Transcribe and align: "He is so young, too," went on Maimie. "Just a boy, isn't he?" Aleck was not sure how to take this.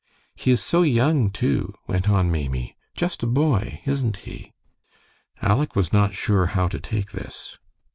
"He 0.33 0.49
is 0.49 0.63
so 0.63 0.81
young, 0.81 1.29
too," 1.29 1.75
went 1.85 2.09
on 2.09 2.31
Maimie. 2.31 2.75
"Just 2.95 3.21
a 3.21 3.27
boy, 3.27 3.81
isn't 3.85 4.17
he?" 4.25 4.51
Aleck 5.43 5.75
was 5.75 5.93
not 5.93 6.15
sure 6.15 6.47
how 6.47 6.67
to 6.69 6.79
take 6.79 7.11
this. 7.11 7.59